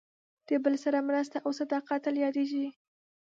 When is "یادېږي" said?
2.25-2.67